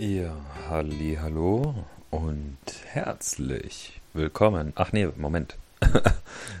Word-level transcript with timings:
Ja, 0.00 0.36
halli, 0.68 1.18
hallo 1.20 1.74
und 2.12 2.56
herzlich 2.86 4.00
willkommen. 4.12 4.72
Ach 4.76 4.92
nee, 4.92 5.08
Moment. 5.16 5.56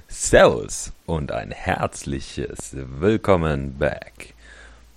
Servus 0.08 0.90
und 1.06 1.30
ein 1.30 1.52
herzliches 1.52 2.74
Willkommen 2.74 3.78
back 3.78 4.34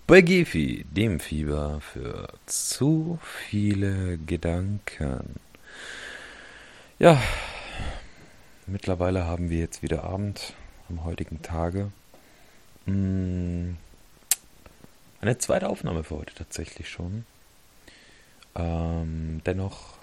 bei 0.08 0.22
Gifi, 0.22 0.88
dem 0.90 1.20
Fieber 1.20 1.82
für 1.82 2.30
zu 2.48 3.20
viele 3.22 4.18
Gedanken. 4.18 5.36
Ja, 6.98 7.22
mittlerweile 8.66 9.26
haben 9.26 9.52
wir 9.52 9.60
jetzt 9.60 9.84
wieder 9.84 10.04
Abend 10.04 10.56
am 10.90 11.04
heutigen 11.04 11.44
Tage. 11.44 11.92
Hm, 12.86 13.78
eine 15.22 15.38
zweite 15.38 15.70
Aufnahme 15.70 16.04
für 16.04 16.18
heute 16.18 16.34
tatsächlich 16.34 16.90
schon. 16.90 17.24
Ähm, 18.56 19.42
dennoch, 19.46 19.98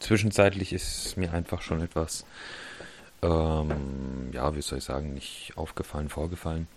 zwischenzeitlich 0.00 0.72
ist 0.72 1.16
mir 1.16 1.32
einfach 1.32 1.62
schon 1.62 1.82
etwas, 1.82 2.24
ähm, 3.22 4.30
ja, 4.32 4.54
wie 4.56 4.62
soll 4.62 4.78
ich 4.78 4.84
sagen, 4.84 5.14
nicht 5.14 5.52
aufgefallen, 5.56 6.08
vorgefallen. 6.08 6.68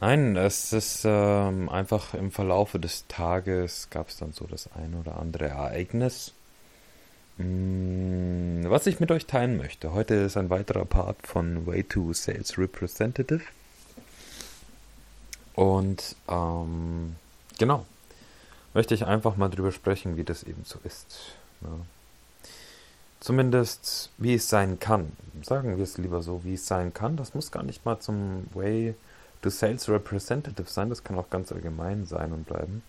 Nein, 0.00 0.36
es 0.36 0.72
ist 0.72 1.02
ähm, 1.04 1.68
einfach 1.68 2.14
im 2.14 2.30
Verlaufe 2.30 2.78
des 2.78 3.06
Tages 3.08 3.88
gab 3.90 4.08
es 4.08 4.16
dann 4.16 4.32
so 4.32 4.46
das 4.46 4.70
ein 4.72 4.94
oder 4.94 5.18
andere 5.18 5.48
Ereignis, 5.48 6.32
mh, 7.36 7.44
mm, 7.44 8.70
was 8.70 8.86
ich 8.86 8.98
mit 8.98 9.10
euch 9.10 9.26
teilen 9.26 9.58
möchte. 9.58 9.92
Heute 9.92 10.14
ist 10.14 10.38
ein 10.38 10.48
weiterer 10.48 10.86
Part 10.86 11.26
von 11.26 11.66
Way 11.66 11.84
to 11.84 12.14
Sales 12.14 12.56
Representative. 12.56 13.42
Und 15.54 16.16
ähm, 16.28 17.16
genau, 17.58 17.84
möchte 18.74 18.94
ich 18.94 19.06
einfach 19.06 19.36
mal 19.36 19.48
drüber 19.48 19.72
sprechen, 19.72 20.16
wie 20.16 20.24
das 20.24 20.42
eben 20.42 20.64
so 20.64 20.78
ist. 20.84 21.34
Ja. 21.62 21.68
Zumindest, 23.20 24.10
wie 24.16 24.34
es 24.34 24.48
sein 24.48 24.78
kann. 24.80 25.12
Sagen 25.42 25.76
wir 25.76 25.84
es 25.84 25.98
lieber 25.98 26.22
so, 26.22 26.42
wie 26.44 26.54
es 26.54 26.66
sein 26.66 26.94
kann. 26.94 27.16
Das 27.16 27.34
muss 27.34 27.50
gar 27.50 27.62
nicht 27.62 27.84
mal 27.84 28.00
zum 28.00 28.46
Way 28.54 28.94
to 29.42 29.50
Sales 29.50 29.88
Representative 29.88 30.68
sein. 30.68 30.88
Das 30.88 31.04
kann 31.04 31.18
auch 31.18 31.28
ganz 31.28 31.52
allgemein 31.52 32.06
sein 32.06 32.32
und 32.32 32.46
bleiben. 32.46 32.82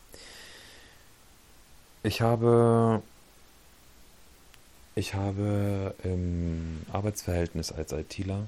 Ich 2.04 2.22
habe, 2.22 3.02
ich 4.96 5.14
habe 5.14 5.94
im 6.04 6.82
Arbeitsverhältnis 6.92 7.72
als 7.72 7.92
ITler, 7.92 8.48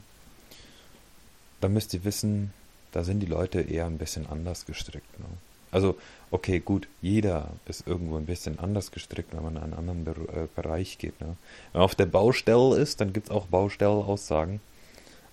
da 1.62 1.70
müsst 1.70 1.94
ihr 1.94 2.04
wissen, 2.04 2.54
da 2.94 3.04
sind 3.04 3.20
die 3.20 3.28
Leute 3.28 3.62
eher 3.62 3.86
ein 3.86 3.98
bisschen 3.98 4.28
anders 4.28 4.66
gestrickt. 4.66 5.20
Ne? 5.20 5.26
Also, 5.74 5.98
okay, 6.32 6.60
gut, 6.60 6.88
jeder 7.02 7.50
ist 7.66 7.88
irgendwo 7.88 8.18
ein 8.18 8.26
bisschen 8.26 8.60
anders 8.60 8.92
gestrickt, 8.92 9.34
wenn 9.34 9.44
man 9.44 9.58
in 9.58 9.64
einen 9.64 9.74
anderen 9.74 10.04
Be 10.06 10.12
äh, 10.12 10.48
Bereich 10.56 10.98
geht. 11.00 11.20
Ne? 11.20 11.36
Wenn 11.72 11.80
man 11.80 11.84
auf 11.84 11.96
der 11.96 12.06
Baustelle 12.06 12.78
ist, 12.78 13.02
dann 13.02 13.12
gibt 13.12 13.28
es 13.28 13.32
auch 13.32 13.48
Baustelleaussagen. 13.48 14.62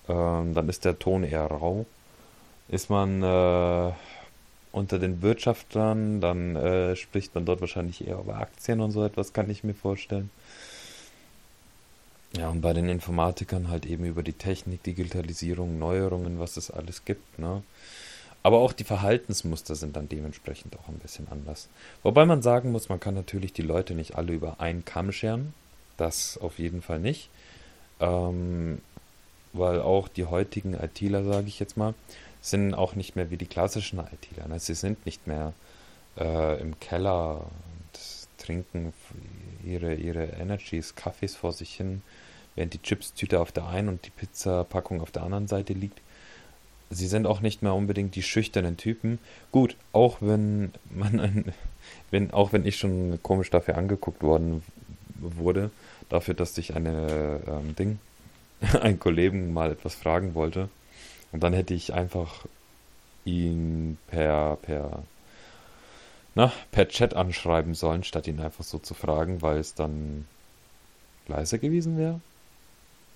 Ähm, 0.08 0.54
dann 0.54 0.68
ist 0.68 0.84
der 0.84 0.98
Ton 0.98 1.24
eher 1.24 1.46
rau. 1.46 1.84
Ist 2.68 2.88
man 2.88 3.22
äh, 3.22 3.92
unter 4.72 4.98
den 4.98 5.22
Wirtschaftlern, 5.22 6.20
dann 6.20 6.56
äh, 6.56 6.96
spricht 6.96 7.34
man 7.34 7.44
dort 7.44 7.60
wahrscheinlich 7.60 8.06
eher 8.06 8.18
über 8.18 8.38
Aktien 8.38 8.80
und 8.80 8.92
so 8.92 9.04
etwas, 9.04 9.32
kann 9.32 9.50
ich 9.50 9.64
mir 9.64 9.74
vorstellen. 9.74 10.30
Ja, 12.36 12.48
und 12.48 12.60
bei 12.60 12.72
den 12.72 12.88
Informatikern 12.88 13.68
halt 13.68 13.86
eben 13.86 14.04
über 14.04 14.22
die 14.22 14.32
Technik, 14.32 14.84
Digitalisierung, 14.84 15.78
Neuerungen, 15.80 16.38
was 16.38 16.56
es 16.56 16.70
alles 16.70 17.04
gibt. 17.04 17.40
Ne? 17.40 17.62
Aber 18.42 18.58
auch 18.58 18.72
die 18.72 18.84
Verhaltensmuster 18.84 19.74
sind 19.74 19.96
dann 19.96 20.08
dementsprechend 20.08 20.78
auch 20.78 20.88
ein 20.88 20.98
bisschen 20.98 21.28
anders. 21.30 21.68
Wobei 22.02 22.24
man 22.24 22.42
sagen 22.42 22.72
muss, 22.72 22.88
man 22.88 23.00
kann 23.00 23.14
natürlich 23.14 23.52
die 23.52 23.62
Leute 23.62 23.94
nicht 23.94 24.16
alle 24.16 24.32
über 24.32 24.60
einen 24.60 24.84
Kamm 24.84 25.12
scheren. 25.12 25.52
Das 25.96 26.38
auf 26.38 26.58
jeden 26.58 26.80
Fall 26.80 27.00
nicht. 27.00 27.28
Ähm, 28.00 28.80
weil 29.52 29.80
auch 29.82 30.08
die 30.08 30.24
heutigen 30.24 30.74
ITler, 30.74 31.24
sage 31.24 31.48
ich 31.48 31.60
jetzt 31.60 31.76
mal, 31.76 31.94
sind 32.40 32.74
auch 32.74 32.94
nicht 32.94 33.16
mehr 33.16 33.30
wie 33.30 33.36
die 33.36 33.46
klassischen 33.46 33.98
ITler. 33.98 34.48
Ne? 34.48 34.58
Sie 34.58 34.74
sind 34.74 35.04
nicht 35.04 35.26
mehr 35.26 35.52
äh, 36.18 36.60
im 36.60 36.78
Keller 36.80 37.40
und 37.40 38.00
trinken 38.38 38.94
ihre, 39.64 39.94
ihre 39.94 40.24
Energies, 40.24 40.94
Kaffees 40.94 41.36
vor 41.36 41.52
sich 41.52 41.74
hin, 41.74 42.02
während 42.54 42.72
die 42.72 42.82
Chipstüte 42.82 43.40
auf 43.40 43.52
der 43.52 43.66
einen 43.66 43.88
und 43.88 44.06
die 44.06 44.10
Pizzapackung 44.10 45.02
auf 45.02 45.10
der 45.10 45.22
anderen 45.22 45.48
Seite 45.48 45.74
liegt 45.74 46.00
sie 46.90 47.06
sind 47.06 47.26
auch 47.26 47.40
nicht 47.40 47.62
mehr 47.62 47.74
unbedingt 47.74 48.16
die 48.16 48.22
schüchternen 48.22 48.76
Typen. 48.76 49.18
Gut, 49.52 49.76
auch 49.92 50.18
wenn 50.20 50.72
man 50.90 51.20
ein, 51.20 51.54
wenn, 52.10 52.32
auch 52.32 52.52
wenn 52.52 52.66
ich 52.66 52.76
schon 52.76 53.20
komisch 53.22 53.50
dafür 53.50 53.78
angeguckt 53.78 54.22
worden 54.22 54.62
wurde, 55.18 55.70
dafür, 56.08 56.34
dass 56.34 56.58
ich 56.58 56.74
eine 56.74 57.40
ähm, 57.46 57.76
Ding, 57.76 57.98
einen 58.80 58.98
Kollegen 58.98 59.52
mal 59.52 59.70
etwas 59.70 59.94
fragen 59.94 60.34
wollte. 60.34 60.68
Und 61.32 61.42
dann 61.44 61.52
hätte 61.52 61.74
ich 61.74 61.94
einfach 61.94 62.44
ihn 63.24 63.98
per, 64.08 64.56
per, 64.56 65.04
na, 66.34 66.52
per 66.72 66.88
Chat 66.88 67.14
anschreiben 67.14 67.74
sollen, 67.74 68.02
statt 68.02 68.26
ihn 68.26 68.40
einfach 68.40 68.64
so 68.64 68.78
zu 68.78 68.94
fragen, 68.94 69.42
weil 69.42 69.58
es 69.58 69.74
dann 69.74 70.26
leiser 71.28 71.58
gewesen 71.58 71.96
wäre. 71.96 72.20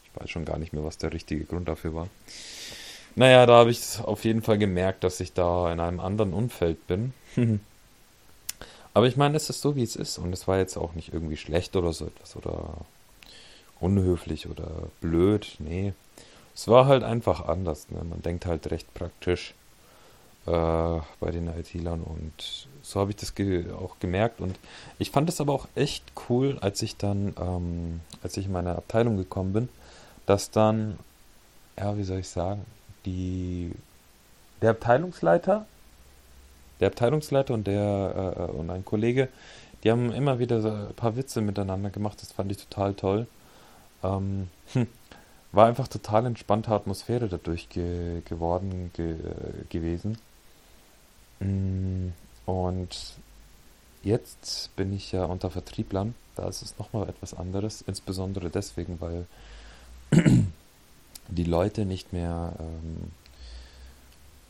Ich 0.04 0.20
weiß 0.20 0.30
schon 0.30 0.44
gar 0.44 0.58
nicht 0.58 0.72
mehr, 0.72 0.84
was 0.84 0.98
der 0.98 1.12
richtige 1.12 1.44
Grund 1.44 1.66
dafür 1.66 1.94
war. 1.94 2.08
Naja, 3.16 3.46
da 3.46 3.54
habe 3.54 3.70
ich 3.70 4.00
auf 4.00 4.24
jeden 4.24 4.42
Fall 4.42 4.58
gemerkt, 4.58 5.04
dass 5.04 5.20
ich 5.20 5.32
da 5.32 5.72
in 5.72 5.80
einem 5.80 6.00
anderen 6.00 6.32
Umfeld 6.32 6.86
bin. 6.86 7.12
Aber 8.94 9.06
ich 9.06 9.16
meine, 9.16 9.36
es 9.36 9.50
ist 9.50 9.60
so, 9.60 9.76
wie 9.76 9.82
es 9.82 9.96
ist. 9.96 10.18
Und 10.18 10.32
es 10.32 10.46
war 10.48 10.58
jetzt 10.58 10.76
auch 10.76 10.94
nicht 10.94 11.12
irgendwie 11.12 11.36
schlecht 11.36 11.76
oder 11.76 11.92
so 11.92 12.06
etwas 12.06 12.36
oder 12.36 12.78
unhöflich 13.80 14.48
oder 14.48 14.68
blöd. 15.00 15.56
Nee. 15.58 15.92
Es 16.54 16.68
war 16.68 16.86
halt 16.86 17.02
einfach 17.02 17.46
anders. 17.46 17.88
Ne? 17.90 18.02
Man 18.04 18.22
denkt 18.22 18.46
halt 18.46 18.70
recht 18.70 18.92
praktisch 18.94 19.54
äh, 20.46 20.50
bei 21.20 21.30
den 21.30 21.48
IT-Lern 21.48 22.02
und 22.02 22.68
so 22.82 23.00
habe 23.00 23.10
ich 23.10 23.16
das 23.16 23.34
ge 23.34 23.72
auch 23.72 23.98
gemerkt. 23.98 24.40
Und 24.40 24.58
ich 24.98 25.10
fand 25.10 25.28
es 25.28 25.40
aber 25.40 25.52
auch 25.52 25.66
echt 25.74 26.04
cool, 26.28 26.58
als 26.60 26.82
ich 26.82 26.96
dann, 26.96 27.34
ähm, 27.40 28.00
als 28.22 28.36
ich 28.36 28.46
in 28.46 28.52
meine 28.52 28.76
Abteilung 28.76 29.16
gekommen 29.16 29.52
bin, 29.52 29.68
dass 30.26 30.50
dann, 30.50 30.98
ja, 31.78 31.96
wie 31.96 32.04
soll 32.04 32.18
ich 32.18 32.28
sagen, 32.28 32.64
die, 33.04 33.72
der 34.62 34.70
Abteilungsleiter, 34.70 35.66
der 36.80 36.88
Abteilungsleiter 36.88 37.54
und 37.54 37.66
der 37.66 38.36
äh, 38.36 38.56
und 38.56 38.70
ein 38.70 38.84
Kollege, 38.84 39.28
die 39.82 39.90
haben 39.90 40.12
immer 40.12 40.38
wieder 40.38 40.60
so 40.62 40.70
ein 40.70 40.94
paar 40.94 41.16
Witze 41.16 41.40
miteinander 41.40 41.90
gemacht. 41.90 42.20
Das 42.22 42.32
fand 42.32 42.50
ich 42.50 42.58
total 42.58 42.94
toll. 42.94 43.26
Ähm, 44.02 44.48
hm, 44.72 44.86
war 45.52 45.66
einfach 45.66 45.88
total 45.88 46.26
entspannte 46.26 46.70
Atmosphäre 46.70 47.28
dadurch 47.28 47.68
ge 47.68 48.22
geworden 48.24 48.90
ge 48.94 49.16
gewesen. 49.68 50.18
Mm, 51.40 52.08
und 52.46 53.14
jetzt 54.02 54.74
bin 54.76 54.92
ich 54.92 55.12
ja 55.12 55.24
unter 55.26 55.50
Vertrieblern. 55.50 56.14
Da 56.36 56.48
ist 56.48 56.62
es 56.62 56.78
nochmal 56.78 57.08
etwas 57.08 57.34
anderes. 57.34 57.82
Insbesondere 57.86 58.50
deswegen, 58.50 59.00
weil 59.00 59.26
die 61.28 61.44
Leute 61.44 61.84
nicht 61.84 62.12
mehr 62.12 62.52
ähm, 62.58 63.10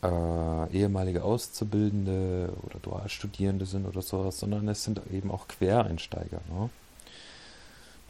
äh, 0.03 0.77
ehemalige 0.77 1.23
Auszubildende 1.23 2.53
oder 2.63 2.79
Dualstudierende 2.79 3.65
sind 3.65 3.85
oder 3.85 4.01
sowas, 4.01 4.39
sondern 4.39 4.67
es 4.67 4.83
sind 4.83 5.01
eben 5.11 5.31
auch 5.31 5.47
Quereinsteiger. 5.47 6.41
Ne? 6.49 6.69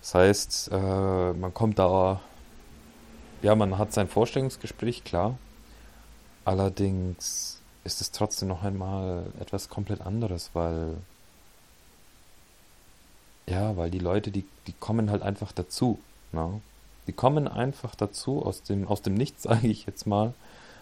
Das 0.02 0.16
heißt, 0.16 0.70
äh, 0.72 1.34
man 1.34 1.54
kommt 1.54 1.80
da, 1.80 2.22
ja, 3.42 3.56
man 3.56 3.78
hat 3.78 3.94
sein 3.94 4.08
Vorstellungsgespräch, 4.08 5.04
klar. 5.04 5.38
Allerdings 6.44 7.62
ist 7.84 8.02
es 8.02 8.12
trotzdem 8.12 8.50
noch 8.50 8.64
einmal 8.64 9.26
etwas 9.40 9.70
komplett 9.70 10.02
anderes, 10.02 10.52
weil 10.54 10.98
ja, 13.48 13.78
weil 13.78 13.92
die 13.92 14.00
Leute, 14.00 14.32
die, 14.32 14.46
die 14.68 14.74
kommen 14.74 15.12
halt 15.12 15.22
einfach 15.22 15.52
dazu. 15.52 16.00
Ne? 16.32 16.62
Die 17.08 17.14
kommen 17.14 17.48
einfach 17.48 17.96
dazu, 17.96 18.44
aus 18.44 18.64
dem, 18.64 18.88
aus 18.88 19.02
dem 19.02 19.14
Nichts, 19.14 19.44
sage 19.44 19.68
ich 19.68 19.86
jetzt 19.86 20.08
mal, 20.08 20.34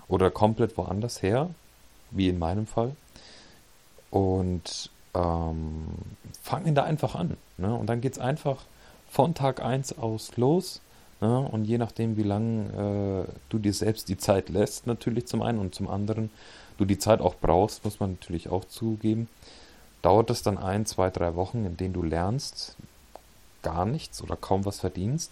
oder 0.08 0.32
komplett 0.32 0.78
woanders 0.78 1.22
her, 1.22 1.50
wie 2.12 2.30
in 2.30 2.40
meinem 2.40 2.68
Fall, 2.68 2.96
und 4.12 4.92
ähm, 5.16 5.86
fangen 6.42 6.76
da 6.76 6.84
einfach 6.84 7.16
an. 7.16 7.38
Ne? 7.58 7.74
Und 7.74 7.88
dann 7.88 8.02
geht 8.02 8.14
es 8.14 8.20
einfach 8.20 8.64
von 9.10 9.34
Tag 9.34 9.64
1 9.64 9.98
aus 9.98 10.38
los. 10.38 10.82
Ne? 11.22 11.40
Und 11.40 11.66
je 11.66 11.78
nachdem, 11.78 12.18
wie 12.18 12.24
lange 12.24 13.26
äh, 13.28 13.34
du 13.50 13.60
dir 13.60 13.74
selbst 13.74 14.10
die 14.10 14.18
Zeit 14.18 14.50
lässt, 14.50 14.86
natürlich 14.88 15.26
zum 15.26 15.42
einen 15.42 15.60
und 15.60 15.74
zum 15.74 15.90
anderen, 15.90 16.30
du 16.78 16.86
die 16.86 17.00
Zeit 17.00 17.22
auch 17.22 17.36
brauchst, 17.40 17.86
muss 17.86 18.00
man 18.00 18.12
natürlich 18.12 18.50
auch 18.50 18.66
zugeben, 18.66 19.28
dauert 20.02 20.30
es 20.30 20.44
dann 20.44 20.58
ein, 20.58 20.86
zwei, 20.86 21.10
drei 21.10 21.36
Wochen, 21.36 21.66
in 21.66 21.78
denen 21.78 21.94
du 21.94 22.04
lernst, 22.04 22.76
gar 23.62 23.86
nichts 23.86 24.22
oder 24.22 24.36
kaum 24.36 24.66
was 24.66 24.80
verdienst 24.80 25.32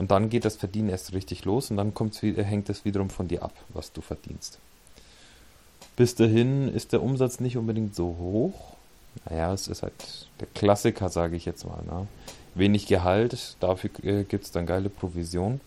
und 0.00 0.10
dann 0.10 0.30
geht 0.30 0.46
das 0.46 0.56
Verdienen 0.56 0.88
erst 0.88 1.12
richtig 1.12 1.44
los 1.44 1.70
und 1.70 1.76
dann 1.76 1.92
kommt's, 1.92 2.22
hängt 2.22 2.70
es 2.70 2.86
wiederum 2.86 3.10
von 3.10 3.28
dir 3.28 3.42
ab, 3.42 3.52
was 3.68 3.92
du 3.92 4.00
verdienst. 4.00 4.58
Bis 5.94 6.14
dahin 6.14 6.74
ist 6.74 6.94
der 6.94 7.02
Umsatz 7.02 7.38
nicht 7.38 7.58
unbedingt 7.58 7.94
so 7.94 8.16
hoch. 8.18 8.76
naja, 9.28 9.52
es 9.52 9.68
ist 9.68 9.82
halt 9.82 9.92
der 10.40 10.46
Klassiker, 10.54 11.10
sage 11.10 11.36
ich 11.36 11.44
jetzt 11.44 11.66
mal. 11.66 11.82
Ne? 11.84 12.06
Wenig 12.54 12.86
Gehalt, 12.86 13.56
dafür 13.60 13.90
äh, 14.02 14.24
gibt 14.24 14.46
es 14.46 14.52
dann 14.52 14.64
geile 14.64 14.88
Provision. 14.88 15.60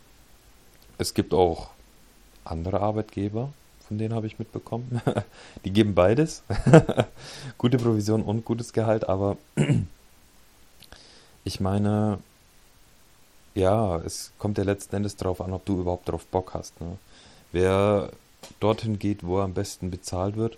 Es 0.97 1.13
gibt 1.13 1.35
auch 1.35 1.69
andere 2.43 2.79
Arbeitgeber, 2.79 3.53
von 3.87 3.99
denen 3.99 4.15
habe 4.15 4.25
ich 4.25 4.39
mitbekommen. 4.39 4.99
Die 5.63 5.69
geben 5.69 5.93
beides. 5.93 6.41
Gute 7.59 7.77
Provision 7.77 8.23
und 8.23 8.45
gutes 8.45 8.73
Gehalt, 8.73 9.07
aber 9.07 9.37
ich 11.43 11.59
meine, 11.59 12.17
ja, 13.55 13.97
es 13.97 14.31
kommt 14.39 14.57
ja 14.57 14.63
letzten 14.63 14.95
Endes 14.95 15.15
darauf 15.15 15.41
an, 15.41 15.53
ob 15.53 15.65
du 15.65 15.79
überhaupt 15.79 16.07
darauf 16.07 16.25
Bock 16.25 16.53
hast. 16.53 16.79
Ne? 16.81 16.97
Wer 17.51 18.09
dorthin 18.59 18.99
geht, 18.99 19.23
wo 19.23 19.39
er 19.39 19.45
am 19.45 19.53
besten 19.53 19.91
bezahlt 19.91 20.35
wird, 20.35 20.57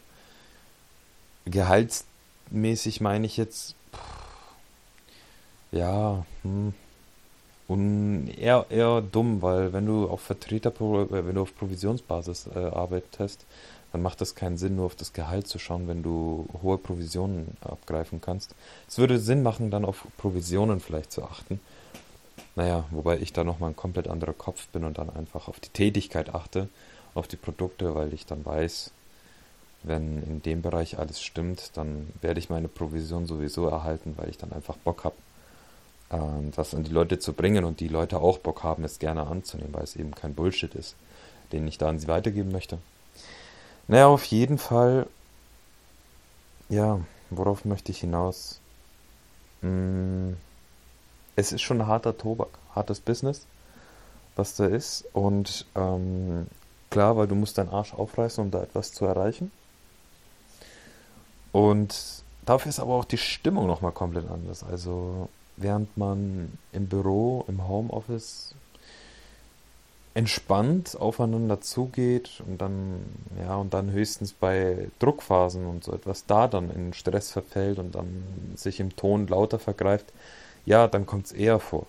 gehaltsmäßig 1.46 3.02
meine 3.02 3.26
ich 3.26 3.38
jetzt, 3.38 3.76
ja, 5.72 6.26
hm, 6.44 6.74
und 7.68 8.28
eher, 8.38 8.68
eher 8.70 9.02
dumm, 9.02 9.42
weil 9.42 9.74
wenn 9.74 9.88
du 9.88 10.08
auf 10.08 10.22
Vertreter, 10.22 10.72
wenn 10.80 11.36
du 11.36 11.42
auf 11.42 11.56
Provisionsbasis 11.56 12.48
äh, 12.56 12.60
arbeitest, 12.60 13.46
dann 13.92 14.04
macht 14.04 14.22
das 14.22 14.36
keinen 14.36 14.58
Sinn, 14.58 14.76
nur 14.76 14.86
auf 14.86 14.96
das 14.96 15.14
Gehalt 15.14 15.48
zu 15.48 15.58
schauen, 15.58 15.88
wenn 15.88 16.04
du 16.04 16.48
hohe 16.62 16.78
Provisionen 16.78 17.58
abgreifen 17.62 18.22
kannst. 18.22 18.54
Es 18.88 18.98
würde 18.98 19.20
Sinn 19.20 19.42
machen, 19.42 19.72
dann 19.72 19.86
auf 19.86 20.06
Provisionen 20.18 20.80
vielleicht 20.80 21.12
zu 21.12 21.24
achten. 21.24 21.60
Naja, 22.56 22.86
wobei 22.92 23.18
ich 23.20 23.34
da 23.34 23.44
nochmal 23.44 23.72
ein 23.72 23.76
komplett 23.76 24.08
anderer 24.08 24.34
Kopf 24.34 24.68
bin 24.68 24.84
und 24.84 24.98
dann 24.98 25.10
einfach 25.10 25.48
auf 25.48 25.60
die 25.60 25.70
Tätigkeit 25.70 26.34
achte, 26.34 26.70
auf 27.14 27.28
die 27.28 27.36
Produkte, 27.38 27.96
weil 27.96 28.14
ich 28.14 28.26
dann 28.26 28.46
weiß, 28.46 28.92
wenn 29.84 30.24
in 30.24 30.42
dem 30.42 30.62
Bereich 30.62 30.98
alles 30.98 31.22
stimmt, 31.22 31.72
dann 31.76 32.08
werde 32.22 32.40
ich 32.40 32.50
meine 32.50 32.68
Provision 32.68 33.26
sowieso 33.26 33.68
erhalten, 33.68 34.14
weil 34.18 34.30
ich 34.30 34.38
dann 34.38 34.52
einfach 34.52 34.78
Bock 34.78 35.04
habe 35.04 35.16
ähm, 36.12 36.52
das 36.56 36.74
an 36.74 36.84
die 36.84 36.92
Leute 36.92 37.20
zu 37.20 37.34
bringen 37.34 37.66
und 37.66 37.80
die 37.80 37.88
Leute 37.88 38.20
auch 38.20 38.40
Bock 38.40 38.64
haben, 38.64 38.84
es 38.84 39.00
gerne 39.00 39.28
anzunehmen, 39.28 39.74
weil 39.74 39.84
es 39.84 39.96
eben 39.96 40.14
kein 40.14 40.34
Bullshit 40.34 40.74
ist, 40.76 40.96
den 41.52 41.68
ich 41.68 41.78
da 41.78 41.90
an 41.90 42.00
sie 42.00 42.08
weitergeben 42.08 42.52
möchte. 42.52 42.78
Naja, 43.88 44.08
auf 44.08 44.26
jeden 44.26 44.58
Fall, 44.58 45.08
ja, 46.70 47.00
worauf 47.30 47.66
möchte 47.66 47.92
ich 47.92 48.00
hinaus? 48.00 48.60
Hm, 49.62 50.38
es 51.36 51.52
ist 51.52 51.62
schon 51.62 51.82
ein 51.82 51.88
harter 51.88 52.18
Tobak, 52.18 52.50
hartes 52.74 53.00
Business, 53.00 53.46
was 54.36 54.56
da 54.56 54.66
ist. 54.66 55.06
Und 55.14 55.66
ähm, 55.76 56.48
klar, 56.90 57.18
weil 57.18 57.28
du 57.28 57.36
musst 57.36 57.58
deinen 57.58 57.70
Arsch 57.70 57.94
aufreißen, 57.94 58.44
um 58.44 58.52
da 58.52 58.64
etwas 58.64 58.94
zu 58.94 59.06
erreichen. 59.06 59.52
Und 61.52 62.24
dafür 62.46 62.70
ist 62.70 62.80
aber 62.80 62.94
auch 62.94 63.06
die 63.06 63.18
Stimmung 63.18 63.68
nochmal 63.68 63.92
komplett 63.92 64.30
anders. 64.30 64.64
Also 64.64 65.30
während 65.58 65.96
man 65.98 66.58
im 66.74 66.88
Büro, 66.88 67.46
im 67.48 67.68
Homeoffice 67.68 68.56
entspannt 70.14 70.96
aufeinander 70.98 71.60
zugeht 71.60 72.42
und 72.48 72.62
dann, 72.62 73.06
ja, 73.38 73.58
und 73.58 73.74
dann 73.74 73.92
höchstens 73.92 74.32
bei 74.32 74.90
Druckphasen 75.00 75.66
und 75.66 75.84
so 75.84 75.92
etwas 75.92 76.26
da 76.26 76.48
dann 76.48 76.72
in 76.72 76.94
Stress 76.94 77.32
verfällt 77.32 77.80
und 77.80 77.96
dann 77.96 78.24
sich 78.56 78.80
im 78.80 78.96
Ton 78.96 79.28
lauter 79.28 79.60
vergreift, 79.60 80.06
ja, 80.66 80.88
dann 80.88 81.06
kommt 81.06 81.28
es 81.28 81.32
eher 81.32 81.60
vor, 81.60 81.88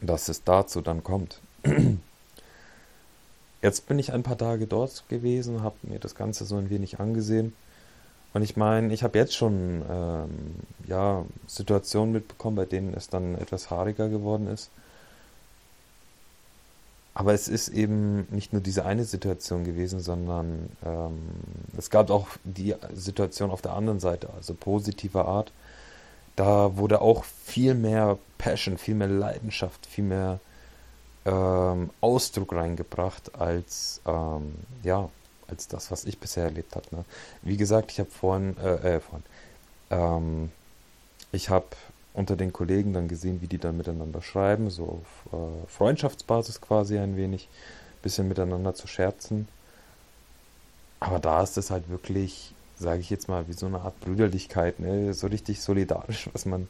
dass 0.00 0.28
es 0.28 0.44
dazu 0.44 0.80
dann 0.80 1.02
kommt. 1.02 1.40
Jetzt 3.62 3.88
bin 3.88 3.98
ich 3.98 4.12
ein 4.12 4.22
paar 4.22 4.38
Tage 4.38 4.66
dort 4.66 5.04
gewesen, 5.08 5.62
habe 5.62 5.76
mir 5.82 5.98
das 5.98 6.14
Ganze 6.14 6.44
so 6.44 6.56
ein 6.56 6.70
wenig 6.70 7.00
angesehen 7.00 7.54
und 8.34 8.42
ich 8.42 8.56
meine, 8.56 8.92
ich 8.92 9.02
habe 9.02 9.18
jetzt 9.18 9.34
schon 9.34 9.82
ähm, 9.90 10.30
ja, 10.86 11.24
Situationen 11.46 12.12
mitbekommen, 12.12 12.56
bei 12.56 12.66
denen 12.66 12.94
es 12.94 13.08
dann 13.08 13.34
etwas 13.36 13.70
haariger 13.70 14.08
geworden 14.08 14.46
ist. 14.48 14.70
Aber 17.14 17.34
es 17.34 17.48
ist 17.48 17.68
eben 17.68 18.28
nicht 18.30 18.52
nur 18.52 18.62
diese 18.62 18.84
eine 18.84 19.04
Situation 19.04 19.64
gewesen, 19.64 19.98
sondern 19.98 20.68
ähm, 20.84 21.18
es 21.76 21.90
gab 21.90 22.10
auch 22.10 22.28
die 22.44 22.76
Situation 22.94 23.50
auf 23.50 23.60
der 23.60 23.72
anderen 23.72 23.98
Seite, 23.98 24.30
also 24.36 24.54
positiver 24.54 25.26
Art. 25.26 25.50
Da 26.38 26.76
wurde 26.76 27.00
auch 27.00 27.24
viel 27.24 27.74
mehr 27.74 28.16
Passion, 28.38 28.78
viel 28.78 28.94
mehr 28.94 29.08
Leidenschaft, 29.08 29.84
viel 29.86 30.04
mehr 30.04 30.38
ähm, 31.24 31.90
Ausdruck 32.00 32.52
reingebracht 32.52 33.34
als 33.34 34.00
ähm, 34.06 34.54
ja, 34.84 35.08
als 35.48 35.66
das, 35.66 35.90
was 35.90 36.04
ich 36.04 36.20
bisher 36.20 36.44
erlebt 36.44 36.76
habe. 36.76 36.86
Ne? 36.92 37.04
Wie 37.42 37.56
gesagt, 37.56 37.90
ich 37.90 37.98
habe 37.98 38.10
vorhin, 38.10 38.56
äh, 38.58 38.96
äh, 38.96 39.00
vorhin, 39.00 39.24
ähm, 39.90 40.52
ich 41.32 41.50
habe 41.50 41.66
unter 42.14 42.36
den 42.36 42.52
Kollegen 42.52 42.92
dann 42.92 43.08
gesehen, 43.08 43.40
wie 43.40 43.48
die 43.48 43.58
dann 43.58 43.76
miteinander 43.76 44.22
schreiben, 44.22 44.70
so 44.70 45.02
auf 45.32 45.32
äh, 45.32 45.66
Freundschaftsbasis 45.66 46.60
quasi 46.60 46.98
ein 46.98 47.16
wenig, 47.16 47.48
bisschen 48.00 48.28
miteinander 48.28 48.74
zu 48.74 48.86
scherzen. 48.86 49.48
Aber 51.00 51.18
da 51.18 51.42
ist 51.42 51.58
es 51.58 51.72
halt 51.72 51.88
wirklich, 51.88 52.54
sage 52.78 53.00
ich 53.00 53.10
jetzt 53.10 53.28
mal, 53.28 53.48
wie 53.48 53.52
so 53.52 53.66
eine 53.66 53.80
Art 53.80 53.98
Brüderlichkeit, 54.00 54.80
ne? 54.80 55.12
so 55.14 55.26
richtig 55.26 55.60
solidarisch, 55.60 56.30
was 56.32 56.46
man 56.46 56.68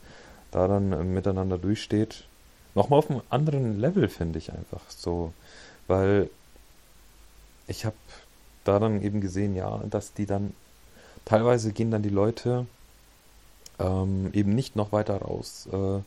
da 0.51 0.69
dann 0.69 0.93
äh, 0.93 1.05
miteinander 1.05 1.59
durchsteht. 1.59 2.25
Nochmal 2.75 2.99
auf 2.99 3.11
einem 3.11 3.23
anderen 3.31 3.79
Level, 3.79 4.09
finde 4.09 4.39
ich 4.39 4.53
einfach 4.53 4.83
so, 4.89 5.33
weil 5.87 6.31
ich 7.67 7.85
habe 7.85 7.97
da 8.65 8.79
dann 8.79 9.03
eben 9.03 9.21
gesehen, 9.21 9.55
ja, 9.55 9.83
dass 9.91 10.15
die 10.15 10.27
dann 10.27 10.53
teilweise 11.25 11.73
gehen 11.73 11.91
dann 11.91 12.03
die 12.03 12.09
Leute 12.09 12.67
ähm, 13.79 14.31
eben 14.33 14.55
nicht 14.55 14.77
noch 14.77 14.93
weiter 14.93 15.21
raus, 15.21 15.69
äh, 15.73 16.01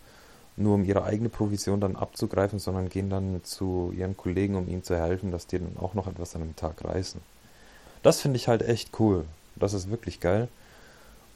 nur 0.57 0.75
um 0.75 0.83
ihre 0.83 1.03
eigene 1.03 1.29
Provision 1.29 1.79
dann 1.79 1.95
abzugreifen, 1.95 2.59
sondern 2.59 2.89
gehen 2.89 3.09
dann 3.09 3.41
zu 3.43 3.93
ihren 3.95 4.17
Kollegen, 4.17 4.55
um 4.55 4.67
ihnen 4.67 4.83
zu 4.83 4.97
helfen, 4.97 5.31
dass 5.31 5.47
die 5.47 5.59
dann 5.59 5.77
auch 5.77 5.93
noch 5.93 6.07
etwas 6.07 6.35
an 6.35 6.41
einem 6.41 6.55
Tag 6.55 6.83
reißen. 6.83 7.21
Das 8.03 8.21
finde 8.21 8.37
ich 8.37 8.47
halt 8.47 8.61
echt 8.61 8.99
cool. 8.99 9.25
Das 9.61 9.73
ist 9.73 9.89
wirklich 9.89 10.19
geil. 10.19 10.47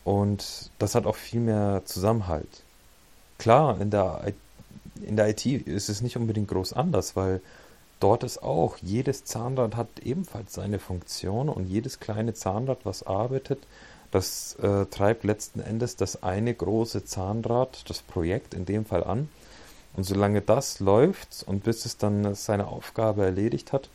Und 0.04 0.70
das 0.78 0.96
hat 0.96 1.06
auch 1.06 1.16
viel 1.16 1.40
mehr 1.40 1.82
Zusammenhalt. 1.86 2.64
Klar, 3.38 3.80
in 3.82 3.90
der, 3.90 4.22
in 5.02 5.16
der 5.16 5.30
IT 5.30 5.46
ist 5.46 5.90
es 5.90 6.02
nicht 6.02 6.18
unbedingt 6.18 6.48
groß 6.48 6.74
anders, 6.74 7.16
weil 7.16 7.42
dort 8.00 8.24
ist 8.24 8.44
auch, 8.44 8.78
jedes 8.82 9.26
Zahnrad 9.26 9.76
hat 9.76 9.88
ebenfalls 10.04 10.54
seine 10.54 10.80
Funktion 10.80 11.50
und 11.50 11.68
jedes 11.68 12.00
kleine 12.00 12.34
Zahnrad, 12.34 12.80
was 12.84 13.04
arbeitet, 13.04 13.60
das 14.12 14.56
äh, 14.62 14.86
treibt 14.86 15.24
letzten 15.24 15.60
Endes 15.60 15.96
das 15.96 16.24
eine 16.24 16.54
große 16.54 17.04
Zahnrad, 17.06 17.90
das 17.90 18.02
Projekt 18.02 18.54
in 18.54 18.66
dem 18.66 18.86
Fall 18.86 19.04
an. 19.04 19.30
Und 19.96 20.04
solange 20.04 20.42
das 20.42 20.80
läuft 20.80 21.44
und 21.48 21.64
bis 21.64 21.86
es 21.86 21.98
dann 21.98 22.36
seine 22.36 22.68
Aufgabe 22.68 23.26
erledigt 23.26 23.74
hat, 23.74 23.90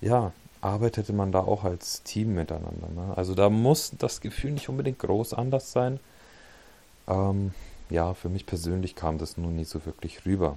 ja, 0.00 0.32
arbeitete 0.64 1.12
man 1.12 1.30
da 1.30 1.40
auch 1.40 1.64
als 1.64 2.02
Team 2.04 2.34
miteinander. 2.34 2.88
Ne? 2.94 3.16
Also 3.16 3.34
da 3.34 3.50
muss 3.50 3.92
das 3.98 4.22
Gefühl 4.22 4.52
nicht 4.52 4.70
unbedingt 4.70 4.98
groß 4.98 5.34
anders 5.34 5.72
sein. 5.72 6.00
Ähm, 7.06 7.52
ja, 7.90 8.14
für 8.14 8.30
mich 8.30 8.46
persönlich 8.46 8.96
kam 8.96 9.18
das 9.18 9.36
nun 9.36 9.56
nie 9.56 9.64
so 9.64 9.84
wirklich 9.84 10.24
rüber. 10.24 10.56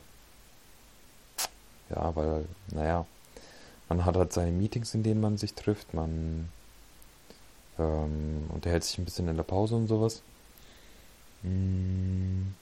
Ja, 1.89 2.15
weil, 2.15 2.45
naja, 2.71 3.05
man 3.89 4.05
hat 4.05 4.15
halt 4.15 4.31
seine 4.31 4.51
Meetings, 4.51 4.93
in 4.93 5.03
denen 5.03 5.19
man 5.19 5.37
sich 5.37 5.53
trifft, 5.53 5.93
man 5.93 6.49
ähm, 7.77 8.49
unterhält 8.53 8.85
sich 8.85 8.97
ein 8.97 9.05
bisschen 9.05 9.27
in 9.27 9.35
der 9.35 9.43
Pause 9.43 9.75
und 9.75 9.87
sowas. 9.87 10.21
Hm, 11.43 12.53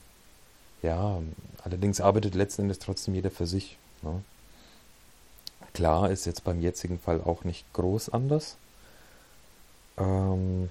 ja, 0.81 1.19
allerdings 1.63 2.01
arbeitet 2.01 2.33
letzten 2.33 2.63
Endes 2.63 2.79
trotzdem 2.79 3.13
jeder 3.13 3.31
für 3.31 3.45
sich. 3.45 3.77
Ne? 4.01 4.23
Klar 5.75 6.09
ist 6.09 6.25
jetzt 6.25 6.45
beim 6.45 6.61
jetzigen 6.61 6.99
Fall 6.99 7.19
auch 7.19 7.43
nicht 7.43 7.65
groß 7.73 8.07
anders. 8.07 8.55
Ähm, 9.97 10.69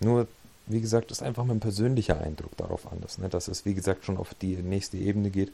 nur, 0.00 0.26
wie 0.66 0.80
gesagt, 0.80 1.10
ist 1.10 1.22
einfach 1.22 1.44
mein 1.44 1.60
persönlicher 1.60 2.18
Eindruck 2.18 2.56
darauf 2.56 2.90
anders. 2.90 3.18
Ne? 3.18 3.28
Dass 3.28 3.48
es, 3.48 3.66
wie 3.66 3.74
gesagt, 3.74 4.06
schon 4.06 4.16
auf 4.16 4.32
die 4.32 4.56
nächste 4.56 4.96
Ebene 4.96 5.28
geht 5.28 5.52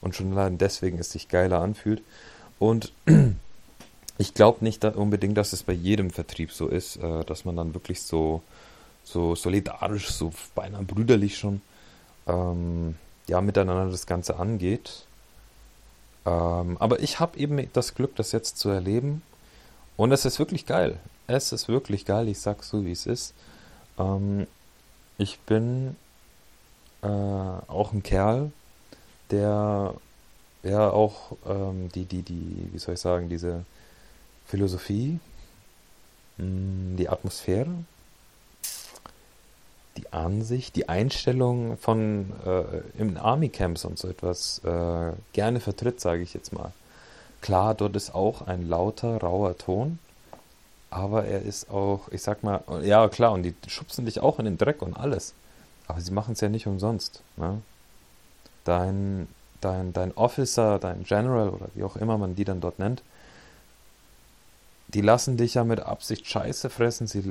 und 0.00 0.14
schon 0.14 0.30
allein 0.30 0.56
deswegen 0.56 1.00
es 1.00 1.10
sich 1.10 1.26
geiler 1.26 1.60
anfühlt. 1.60 2.00
Und 2.60 2.92
ich 4.18 4.34
glaube 4.34 4.64
nicht 4.64 4.84
dass 4.84 4.94
unbedingt, 4.94 5.36
dass 5.36 5.52
es 5.52 5.64
bei 5.64 5.72
jedem 5.72 6.10
Vertrieb 6.10 6.52
so 6.52 6.68
ist, 6.68 6.98
äh, 6.98 7.24
dass 7.24 7.44
man 7.44 7.56
dann 7.56 7.74
wirklich 7.74 8.02
so, 8.02 8.40
so 9.02 9.34
solidarisch, 9.34 10.12
so 10.12 10.32
beinahe 10.54 10.84
brüderlich 10.84 11.36
schon 11.36 11.60
ähm, 12.28 12.94
ja, 13.26 13.40
miteinander 13.40 13.90
das 13.90 14.06
Ganze 14.06 14.36
angeht. 14.36 15.06
Ähm, 16.26 16.76
aber 16.78 17.00
ich 17.00 17.20
habe 17.20 17.38
eben 17.38 17.72
das 17.72 17.94
Glück, 17.94 18.16
das 18.16 18.32
jetzt 18.32 18.58
zu 18.58 18.68
erleben. 18.68 19.22
Und 19.96 20.12
es 20.12 20.24
ist 20.24 20.38
wirklich 20.38 20.66
geil. 20.66 20.98
Es 21.26 21.52
ist 21.52 21.68
wirklich 21.68 22.04
geil. 22.04 22.28
Ich 22.28 22.40
sag's 22.40 22.68
so, 22.68 22.84
wie 22.84 22.92
es 22.92 23.06
ist. 23.06 23.32
Ähm, 23.98 24.46
ich 25.18 25.38
bin 25.40 25.96
äh, 27.02 27.06
auch 27.06 27.92
ein 27.92 28.02
Kerl, 28.02 28.50
der 29.30 29.94
ja 30.62 30.90
auch 30.90 31.36
ähm, 31.46 31.88
die, 31.94 32.04
die, 32.04 32.22
die, 32.22 32.68
wie 32.72 32.78
soll 32.78 32.94
ich 32.94 33.00
sagen, 33.00 33.28
diese 33.28 33.64
Philosophie, 34.46 35.18
mh, 36.38 36.96
die 36.96 37.08
Atmosphäre, 37.08 37.70
die 39.96 40.12
Ansicht, 40.12 40.76
die 40.76 40.88
Einstellung 40.88 41.76
von 41.78 42.32
äh, 42.44 43.00
im 43.00 43.16
Army 43.16 43.48
Camps 43.48 43.84
und 43.84 43.98
so 43.98 44.08
etwas 44.08 44.60
äh, 44.64 45.12
gerne 45.32 45.60
vertritt, 45.60 46.00
sage 46.00 46.22
ich 46.22 46.34
jetzt 46.34 46.52
mal. 46.52 46.72
Klar, 47.40 47.74
dort 47.74 47.96
ist 47.96 48.14
auch 48.14 48.42
ein 48.42 48.68
lauter, 48.68 49.18
rauer 49.18 49.56
Ton, 49.56 49.98
aber 50.90 51.24
er 51.24 51.42
ist 51.42 51.70
auch, 51.70 52.08
ich 52.10 52.22
sag 52.22 52.42
mal, 52.42 52.62
ja 52.82 53.08
klar, 53.08 53.32
und 53.32 53.42
die 53.42 53.54
schubsen 53.66 54.04
dich 54.04 54.20
auch 54.20 54.38
in 54.38 54.44
den 54.44 54.58
Dreck 54.58 54.82
und 54.82 54.96
alles. 54.96 55.34
Aber 55.86 56.00
sie 56.00 56.12
machen 56.12 56.32
es 56.32 56.40
ja 56.40 56.48
nicht 56.48 56.66
umsonst. 56.66 57.22
Ne? 57.36 57.60
Dein, 58.64 59.28
dein, 59.60 59.92
dein 59.92 60.16
Officer, 60.16 60.78
dein 60.78 61.04
General 61.04 61.50
oder 61.50 61.66
wie 61.74 61.84
auch 61.84 61.96
immer 61.96 62.18
man 62.18 62.34
die 62.34 62.44
dann 62.44 62.60
dort 62.60 62.78
nennt, 62.78 63.02
die 64.88 65.00
lassen 65.00 65.36
dich 65.36 65.54
ja 65.54 65.64
mit 65.64 65.80
Absicht 65.80 66.26
scheiße 66.26 66.70
fressen, 66.70 67.06
sie, 67.06 67.22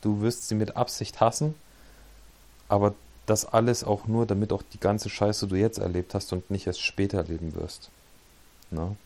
du 0.00 0.20
wirst 0.20 0.48
sie 0.48 0.54
mit 0.54 0.76
Absicht 0.76 1.20
hassen, 1.20 1.54
aber 2.68 2.94
das 3.26 3.46
alles 3.46 3.84
auch 3.84 4.06
nur, 4.06 4.26
damit 4.26 4.52
auch 4.52 4.62
die 4.62 4.80
ganze 4.80 5.08
Scheiße 5.08 5.46
du 5.46 5.56
jetzt 5.56 5.78
erlebt 5.78 6.14
hast 6.14 6.32
und 6.32 6.50
nicht 6.50 6.66
erst 6.66 6.82
später 6.82 7.18
erleben 7.18 7.54
wirst. 7.54 7.90
Ne? 8.70 8.96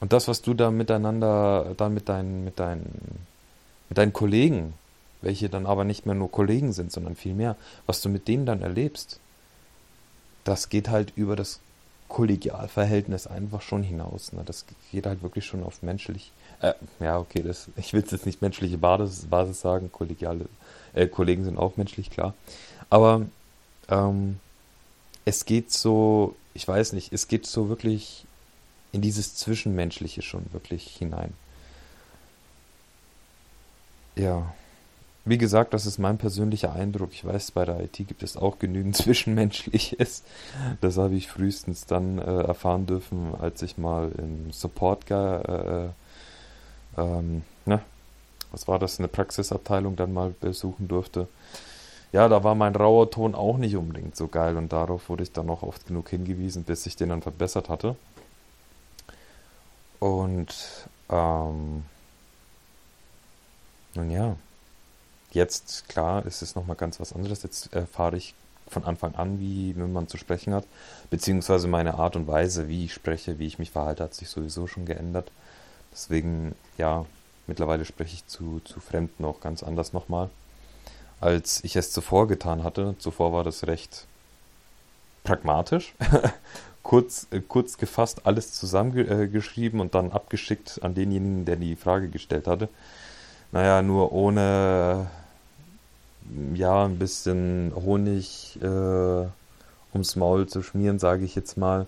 Und 0.00 0.12
das, 0.12 0.28
was 0.28 0.42
du 0.42 0.52
da 0.54 0.70
miteinander, 0.70 1.74
dann 1.76 1.94
mit 1.94 2.08
deinen, 2.08 2.44
mit 2.44 2.58
deinen, 2.58 3.26
mit 3.88 3.98
deinen 3.98 4.12
Kollegen, 4.12 4.74
welche 5.22 5.48
dann 5.48 5.66
aber 5.66 5.84
nicht 5.84 6.06
mehr 6.06 6.14
nur 6.14 6.30
Kollegen 6.30 6.72
sind, 6.72 6.92
sondern 6.92 7.16
viel 7.16 7.34
mehr, 7.34 7.56
was 7.86 8.00
du 8.00 8.08
mit 8.08 8.28
denen 8.28 8.44
dann 8.44 8.62
erlebst, 8.62 9.20
das 10.44 10.68
geht 10.68 10.88
halt 10.88 11.12
über 11.16 11.36
das 11.36 11.60
Kollegialverhältnis 12.12 13.26
einfach 13.26 13.62
schon 13.62 13.82
hinaus. 13.82 14.34
Ne? 14.34 14.42
Das 14.44 14.66
geht 14.90 15.06
halt 15.06 15.22
wirklich 15.22 15.46
schon 15.46 15.62
auf 15.62 15.82
menschlich. 15.82 16.30
Äh, 16.60 16.74
ja, 17.00 17.18
okay, 17.18 17.42
das, 17.42 17.68
ich 17.76 17.94
will 17.94 18.04
jetzt 18.06 18.26
nicht 18.26 18.42
menschliche 18.42 18.76
Basis, 18.76 19.24
Basis 19.24 19.62
sagen, 19.62 19.90
kollegiale 19.90 20.44
äh, 20.92 21.06
Kollegen 21.06 21.44
sind 21.44 21.56
auch 21.56 21.78
menschlich, 21.78 22.10
klar. 22.10 22.34
Aber 22.90 23.22
ähm, 23.88 24.38
es 25.24 25.46
geht 25.46 25.72
so, 25.72 26.36
ich 26.52 26.68
weiß 26.68 26.92
nicht, 26.92 27.14
es 27.14 27.28
geht 27.28 27.46
so 27.46 27.70
wirklich 27.70 28.26
in 28.92 29.00
dieses 29.00 29.34
Zwischenmenschliche 29.36 30.20
schon 30.20 30.44
wirklich 30.52 30.94
hinein. 30.94 31.32
Ja. 34.16 34.52
Wie 35.24 35.38
gesagt, 35.38 35.72
das 35.72 35.86
ist 35.86 35.98
mein 35.98 36.18
persönlicher 36.18 36.72
Eindruck. 36.72 37.10
Ich 37.12 37.24
weiß, 37.24 37.52
bei 37.52 37.64
der 37.64 37.80
IT 37.80 37.96
gibt 37.96 38.24
es 38.24 38.36
auch 38.36 38.58
genügend 38.58 38.96
Zwischenmenschliches. 39.02 40.24
Das 40.80 40.96
habe 40.98 41.14
ich 41.14 41.28
frühestens 41.28 41.86
dann 41.86 42.18
äh, 42.18 42.42
erfahren 42.42 42.86
dürfen, 42.86 43.34
als 43.40 43.62
ich 43.62 43.78
mal 43.78 44.10
im 44.18 44.50
Support, 44.52 45.08
äh, 45.10 45.88
ähm, 46.98 47.42
ne, 47.66 47.80
was 48.50 48.66
war 48.66 48.78
das, 48.80 48.98
eine 48.98 49.08
Praxisabteilung 49.08 49.94
dann 49.94 50.12
mal 50.12 50.34
besuchen 50.40 50.88
durfte. 50.88 51.28
Ja, 52.12 52.28
da 52.28 52.44
war 52.44 52.54
mein 52.54 52.74
rauer 52.74 53.10
Ton 53.10 53.34
auch 53.34 53.56
nicht 53.56 53.76
unbedingt 53.76 54.16
so 54.16 54.28
geil 54.28 54.56
und 54.56 54.72
darauf 54.72 55.08
wurde 55.08 55.22
ich 55.22 55.32
dann 55.32 55.46
noch 55.46 55.62
oft 55.62 55.86
genug 55.86 56.10
hingewiesen, 56.10 56.64
bis 56.64 56.84
ich 56.84 56.96
den 56.96 57.08
dann 57.08 57.22
verbessert 57.22 57.68
hatte. 57.68 57.96
Und 59.98 60.54
ähm, 61.08 61.84
nun 63.94 64.10
ja. 64.10 64.36
Jetzt, 65.32 65.88
klar, 65.88 66.26
ist 66.26 66.42
es 66.42 66.54
nochmal 66.54 66.76
ganz 66.76 67.00
was 67.00 67.12
anderes. 67.14 67.42
Jetzt 67.42 67.72
erfahre 67.72 68.16
ich 68.16 68.34
von 68.68 68.84
Anfang 68.84 69.14
an, 69.14 69.40
wie 69.40 69.74
man 69.74 70.08
zu 70.08 70.16
sprechen 70.16 70.54
hat, 70.54 70.64
beziehungsweise 71.10 71.68
meine 71.68 71.94
Art 71.94 72.16
und 72.16 72.26
Weise, 72.26 72.68
wie 72.68 72.86
ich 72.86 72.94
spreche, 72.94 73.38
wie 73.38 73.46
ich 73.46 73.58
mich 73.58 73.70
verhalte, 73.70 74.04
hat 74.04 74.14
sich 74.14 74.28
sowieso 74.28 74.66
schon 74.66 74.86
geändert. 74.86 75.30
Deswegen, 75.92 76.54
ja, 76.78 77.06
mittlerweile 77.46 77.84
spreche 77.84 78.14
ich 78.14 78.26
zu, 78.26 78.60
zu 78.64 78.80
Fremden 78.80 79.24
auch 79.24 79.40
ganz 79.40 79.62
anders 79.62 79.92
nochmal, 79.92 80.30
als 81.20 81.62
ich 81.64 81.76
es 81.76 81.92
zuvor 81.92 82.28
getan 82.28 82.64
hatte. 82.64 82.94
Zuvor 82.98 83.32
war 83.32 83.44
das 83.44 83.66
recht 83.66 84.06
pragmatisch, 85.24 85.94
kurz, 86.82 87.26
äh, 87.30 87.40
kurz 87.40 87.78
gefasst, 87.78 88.22
alles 88.24 88.52
zusammengeschrieben 88.52 89.78
äh, 89.78 89.82
und 89.82 89.94
dann 89.94 90.12
abgeschickt 90.12 90.80
an 90.82 90.94
denjenigen, 90.94 91.44
der 91.44 91.56
die 91.56 91.76
Frage 91.76 92.08
gestellt 92.08 92.46
hatte. 92.46 92.68
Naja, 93.52 93.82
nur 93.82 94.12
ohne 94.12 95.10
ja, 96.54 96.84
ein 96.84 96.98
bisschen 96.98 97.72
Honig 97.74 98.58
äh, 98.62 99.26
ums 99.92 100.16
Maul 100.16 100.46
zu 100.48 100.62
schmieren, 100.62 100.98
sage 100.98 101.24
ich 101.24 101.34
jetzt 101.34 101.56
mal, 101.56 101.86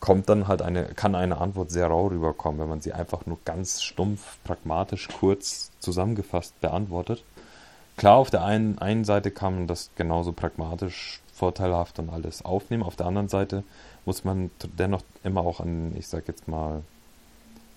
kommt 0.00 0.28
dann 0.28 0.48
halt 0.48 0.62
eine, 0.62 0.84
kann 0.86 1.14
eine 1.14 1.38
Antwort 1.38 1.70
sehr 1.70 1.88
rau 1.88 2.06
rüberkommen, 2.06 2.60
wenn 2.60 2.68
man 2.68 2.80
sie 2.80 2.92
einfach 2.92 3.26
nur 3.26 3.38
ganz 3.44 3.82
stumpf, 3.82 4.38
pragmatisch, 4.44 5.08
kurz 5.08 5.70
zusammengefasst 5.80 6.58
beantwortet. 6.60 7.22
Klar, 7.96 8.16
auf 8.16 8.30
der 8.30 8.44
einen, 8.44 8.78
einen 8.78 9.04
Seite 9.04 9.30
kann 9.30 9.54
man 9.54 9.66
das 9.66 9.90
genauso 9.96 10.32
pragmatisch, 10.32 11.20
vorteilhaft 11.34 11.98
und 11.98 12.10
alles 12.10 12.44
aufnehmen. 12.44 12.82
Auf 12.82 12.96
der 12.96 13.06
anderen 13.06 13.28
Seite 13.28 13.62
muss 14.04 14.24
man 14.24 14.50
dennoch 14.78 15.02
immer 15.22 15.42
auch 15.42 15.60
an, 15.60 15.94
ich 15.96 16.06
sag 16.06 16.28
jetzt 16.28 16.48
mal, 16.48 16.82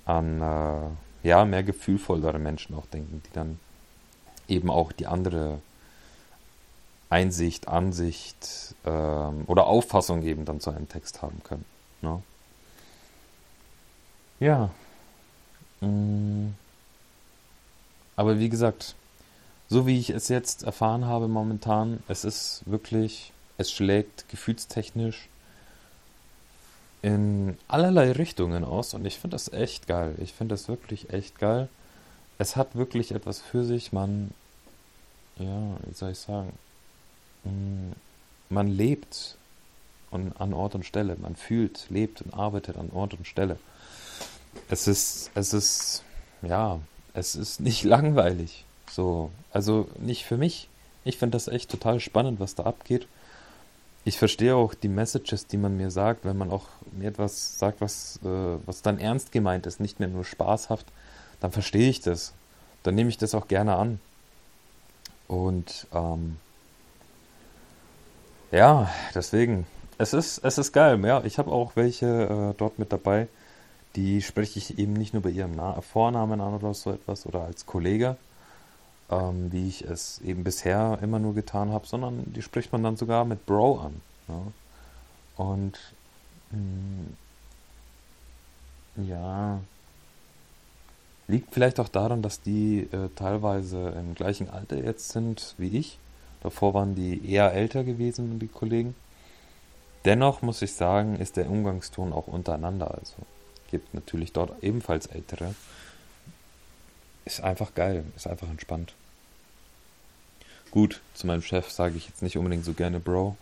an 0.05 0.41
äh, 0.41 1.27
ja, 1.27 1.45
mehr 1.45 1.63
gefühlvollere 1.63 2.39
Menschen 2.39 2.75
auch 2.75 2.85
denken, 2.85 3.21
die 3.25 3.33
dann 3.33 3.59
eben 4.47 4.69
auch 4.69 4.91
die 4.91 5.07
andere 5.07 5.59
Einsicht, 7.13 7.67
Ansicht 7.67 8.73
ähm, 8.85 9.43
oder 9.45 9.67
Auffassung 9.67 10.23
eben 10.23 10.45
dann 10.45 10.59
zu 10.59 10.71
einem 10.71 10.89
Text 10.89 11.21
haben 11.21 11.41
können. 11.43 11.63
Ne? 12.01 12.23
Ja. 14.39 14.71
Mm. 15.79 16.55
Aber 18.15 18.39
wie 18.39 18.49
gesagt, 18.49 18.95
so 19.69 19.85
wie 19.85 19.99
ich 19.99 20.09
es 20.09 20.27
jetzt 20.27 20.63
erfahren 20.63 21.05
habe 21.05 21.27
momentan, 21.27 22.01
es 22.07 22.23
ist 22.23 22.63
wirklich, 22.65 23.31
es 23.59 23.71
schlägt 23.71 24.27
gefühlstechnisch 24.29 25.27
in 27.03 27.57
allerlei 27.67 28.11
Richtungen 28.11 28.63
aus 28.63 28.95
und 28.95 29.05
ich 29.05 29.19
finde 29.19 29.35
das 29.35 29.53
echt 29.53 29.87
geil. 29.87 30.15
Ich 30.19 30.33
finde 30.33 30.53
das 30.53 30.67
wirklich 30.67 31.11
echt 31.11 31.37
geil. 31.37 31.69
Es 32.39 32.55
hat 32.55 32.75
wirklich 32.75 33.11
etwas 33.11 33.39
für 33.39 33.63
sich. 33.65 33.93
Man, 33.93 34.31
ja, 35.37 35.77
wie 35.85 35.93
soll 35.93 36.11
ich 36.11 36.19
sagen, 36.19 36.53
man 38.49 38.67
lebt 38.67 39.37
an 40.11 40.53
Ort 40.53 40.75
und 40.75 40.85
Stelle. 40.85 41.15
Man 41.19 41.35
fühlt, 41.35 41.87
lebt 41.89 42.21
und 42.21 42.33
arbeitet 42.33 42.77
an 42.77 42.89
Ort 42.93 43.13
und 43.13 43.27
Stelle. 43.27 43.57
Es 44.69 44.87
ist, 44.87 45.31
es 45.33 45.53
ist, 45.53 46.03
ja, 46.41 46.79
es 47.13 47.35
ist 47.35 47.59
nicht 47.59 47.83
langweilig. 47.83 48.65
So, 48.89 49.31
also 49.51 49.87
nicht 49.99 50.25
für 50.25 50.37
mich. 50.37 50.69
Ich 51.03 51.17
finde 51.17 51.35
das 51.35 51.47
echt 51.47 51.69
total 51.69 51.99
spannend, 51.99 52.39
was 52.39 52.55
da 52.55 52.63
abgeht. 52.63 53.07
Ich 54.05 54.17
verstehe 54.17 54.55
auch 54.55 54.73
die 54.73 54.89
Messages, 54.89 55.47
die 55.47 55.57
man 55.57 55.77
mir 55.77 55.89
sagt, 55.89 56.25
wenn 56.25 56.37
man 56.37 56.51
auch 56.51 56.67
mir 56.91 57.09
etwas 57.09 57.57
sagt, 57.57 57.81
was, 57.81 58.19
äh, 58.23 58.57
was 58.65 58.81
dann 58.81 58.99
ernst 58.99 59.31
gemeint 59.31 59.65
ist, 59.65 59.79
nicht 59.79 59.99
mehr 59.99 60.09
nur 60.09 60.25
spaßhaft, 60.25 60.85
dann 61.39 61.51
verstehe 61.51 61.89
ich 61.89 62.01
das. 62.01 62.33
Dann 62.83 62.95
nehme 62.95 63.09
ich 63.09 63.17
das 63.17 63.33
auch 63.33 63.47
gerne 63.47 63.75
an. 63.75 63.99
Und 65.27 65.87
ähm, 65.93 66.37
ja, 68.53 68.89
deswegen. 69.15 69.65
Es 69.97 70.13
ist, 70.13 70.39
es 70.39 70.57
ist 70.57 70.71
geil. 70.73 71.03
Ja, 71.05 71.23
ich 71.23 71.37
habe 71.37 71.51
auch 71.51 71.75
welche 71.75 72.05
äh, 72.05 72.53
dort 72.57 72.79
mit 72.79 72.91
dabei. 72.91 73.27
Die 73.95 74.21
spreche 74.21 74.59
ich 74.59 74.77
eben 74.79 74.93
nicht 74.93 75.13
nur 75.13 75.23
bei 75.23 75.29
ihrem 75.29 75.55
Na 75.55 75.81
Vornamen 75.81 76.39
an 76.39 76.53
oder 76.53 76.73
so 76.73 76.91
etwas 76.91 77.25
oder 77.25 77.41
als 77.41 77.65
Kollege, 77.65 78.15
ähm, 79.09 79.51
wie 79.51 79.67
ich 79.67 79.83
es 79.83 80.19
eben 80.21 80.43
bisher 80.43 80.99
immer 81.01 81.19
nur 81.19 81.33
getan 81.33 81.71
habe, 81.71 81.87
sondern 81.87 82.23
die 82.33 82.41
spricht 82.41 82.71
man 82.71 82.83
dann 82.83 82.97
sogar 82.97 83.25
mit 83.25 83.45
Bro 83.45 83.79
an. 83.79 84.01
Ja? 84.27 84.41
Und 85.37 85.79
mh, 86.51 86.59
mm, 88.97 89.07
ja, 89.09 89.59
liegt 91.27 91.53
vielleicht 91.53 91.79
auch 91.79 91.89
daran, 91.89 92.21
dass 92.21 92.41
die 92.41 92.87
äh, 92.91 93.09
teilweise 93.15 93.89
im 93.89 94.13
gleichen 94.15 94.49
Alter 94.49 94.77
jetzt 94.77 95.09
sind 95.09 95.55
wie 95.57 95.77
ich 95.77 95.97
Davor 96.43 96.73
waren 96.73 96.93
die 96.93 97.29
eher 97.29 97.53
älter 97.53 97.83
gewesen, 97.83 98.37
die 98.37 98.47
Kollegen. 98.47 98.95
Dennoch 100.05 100.41
muss 100.41 100.61
ich 100.61 100.73
sagen, 100.73 101.15
ist 101.15 101.37
der 101.37 101.49
Umgangston 101.49 102.11
auch 102.11 102.27
untereinander. 102.27 102.91
Also 102.91 103.15
gibt 103.71 103.93
natürlich 103.93 104.33
dort 104.33 104.61
ebenfalls 104.61 105.07
ältere. 105.07 105.55
Ist 107.25 107.41
einfach 107.41 107.73
geil, 107.73 108.03
ist 108.15 108.27
einfach 108.27 108.49
entspannt. 108.49 108.93
Gut, 110.69 111.01
zu 111.13 111.27
meinem 111.27 111.41
Chef 111.41 111.71
sage 111.71 111.95
ich 111.95 112.07
jetzt 112.07 112.21
nicht 112.21 112.37
unbedingt 112.37 112.65
so 112.65 112.73
gerne 112.73 112.99
Bro. 112.99 113.37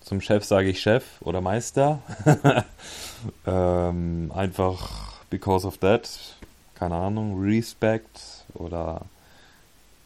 Zum 0.00 0.20
Chef 0.20 0.44
sage 0.44 0.70
ich 0.70 0.80
Chef 0.80 1.04
oder 1.20 1.40
Meister. 1.40 2.00
ähm, 3.46 4.32
einfach 4.34 5.12
because 5.28 5.66
of 5.66 5.78
that. 5.78 6.08
Keine 6.74 6.94
Ahnung, 6.94 7.40
Respect 7.40 8.46
oder 8.54 9.02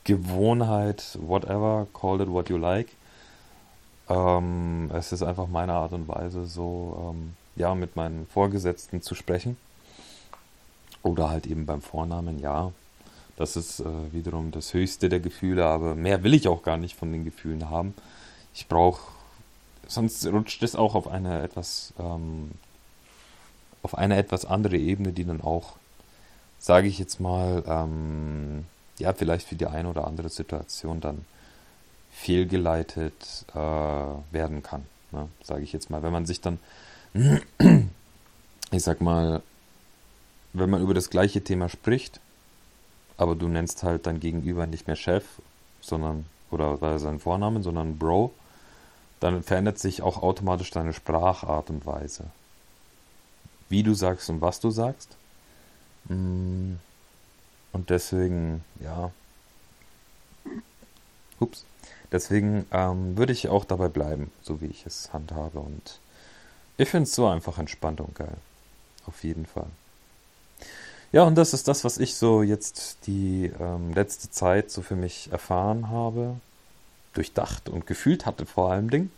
Gewohnheit, 0.05 1.19
whatever, 1.21 1.87
call 1.93 2.21
it 2.21 2.29
what 2.29 2.49
you 2.49 2.57
like. 2.57 2.89
Ähm, 4.09 4.91
es 4.93 5.13
ist 5.13 5.23
einfach 5.23 5.47
meine 5.47 5.75
Art 5.75 5.93
und 5.93 6.09
Weise, 6.09 6.47
so 6.47 7.13
ähm, 7.15 7.35
ja, 7.57 7.75
mit 7.75 7.97
meinen 7.97 8.27
Vorgesetzten 8.27 9.03
zu 9.03 9.15
sprechen. 9.15 9.57
Oder 11.03 11.31
halt 11.31 11.47
eben 11.47 11.67
beim 11.67 11.83
Vornamen, 11.83 12.39
ja. 12.41 12.73
Das 13.37 13.57
ist 13.57 13.81
äh, 13.81 14.13
wiederum 14.13 14.51
das 14.51 14.75
höchste 14.75 15.09
der 15.09 15.21
Gefühle, 15.21 15.65
aber 15.65 15.95
mehr 15.95 16.23
will 16.23 16.35
ich 16.35 16.49
auch 16.49 16.63
gar 16.63 16.77
nicht 16.77 16.97
von 16.97 17.13
den 17.13 17.25
Gefühlen 17.25 17.71
haben. 17.71 17.95
Ich 18.55 18.69
brauche, 18.69 19.01
sonst 19.87 20.27
rutscht 20.27 20.63
es 20.63 20.77
auch 20.77 20.95
auf 20.95 21.09
eine 21.09 21.43
etwas, 21.43 21.95
ähm, 21.99 22.51
auf 23.83 23.97
eine 23.97 24.17
etwas 24.17 24.45
andere 24.45 24.77
Ebene, 24.77 25.13
die 25.13 25.25
dann 25.25 25.41
auch, 25.41 25.75
sage 26.59 26.89
ich 26.89 26.99
jetzt 26.99 27.21
mal, 27.21 27.65
ähm, 27.67 28.67
ja, 28.99 29.13
vielleicht 29.13 29.49
für 29.49 29.57
die 29.57 29.67
eine 29.67 29.89
oder 29.89 30.07
andere 30.07 30.29
Situation 30.29 31.01
dann 31.01 31.25
fehlgeleitet 32.13 33.47
äh, 33.55 33.57
werden 33.57 34.63
kann. 34.63 34.85
Ne? 35.11 35.29
Sage 35.43 35.63
ich 35.63 35.73
jetzt 35.73 35.91
mal. 35.91 36.03
Wenn 36.03 36.13
man 36.13 36.27
sich 36.27 36.41
dann, 36.41 36.59
ich 38.71 38.83
sag 38.83 39.01
mal, 39.01 39.43
wenn 40.53 40.71
man 40.71 40.83
über 40.83 40.95
das 40.95 41.11
gleiche 41.11 41.43
Thema 41.43 41.69
spricht, 41.69 42.21
aber 43.17 43.35
du 43.35 43.49
nennst 43.49 43.83
halt 43.83 44.07
dein 44.07 44.21
Gegenüber 44.21 44.67
nicht 44.67 44.87
mehr 44.87 44.97
Chef, 44.97 45.25
sondern, 45.81 46.27
oder 46.51 46.99
seinen 46.99 47.19
Vornamen, 47.21 47.63
sondern 47.63 47.99
Bro, 47.99 48.33
dann 49.21 49.43
verändert 49.43 49.79
sich 49.79 50.03
auch 50.03 50.23
automatisch 50.23 50.71
deine 50.71 50.93
Sprachart 50.93 51.71
und 51.71 51.87
Weise. 51.87 52.25
Wie 53.69 53.83
du 53.83 53.95
sagst 53.95 54.29
und 54.29 54.41
was 54.41 54.61
du 54.61 54.71
sagst. 54.71 55.17
Mm. 56.09 56.75
Und 57.73 57.91
deswegen, 57.91 58.65
ja. 58.81 59.11
Ups. 61.41 61.65
Deswegen 62.13 62.67
ähm, 62.73 63.17
würde 63.17 63.33
ich 63.33 63.49
auch 63.49 63.65
dabei 63.65 63.89
bleiben, 63.89 64.31
so 64.43 64.61
wie 64.61 64.67
ich 64.67 64.85
es 64.85 65.13
handhabe. 65.13 65.59
Und 65.59 65.99
ich 66.77 66.91
finde 66.91 67.05
es 67.05 67.15
so 67.15 67.27
einfach 67.27 67.59
entspannt 67.59 68.01
und 68.01 68.15
geil. 68.15 68.37
Auf 69.07 69.25
jeden 69.25 69.47
Fall. 69.47 69.67
Ja, 71.11 71.25
und 71.25 71.35
das 71.37 71.53
ist 71.53 71.69
das, 71.69 71.85
was 71.85 71.99
ich 71.99 72.15
so 72.15 72.43
jetzt 72.43 73.07
die 73.07 73.51
ähm, 73.61 73.93
letzte 73.95 74.31
Zeit 74.31 74.71
so 74.71 74.83
für 74.83 74.97
mich 74.97 75.31
erfahren 75.33 75.91
habe, 75.91 76.37
durchdacht 77.15 77.69
und 77.69 77.87
gefühlt 77.87 78.25
hatte 78.25 78.47
vor 78.47 78.71
allem 78.71 78.91
Ding. 78.91 79.11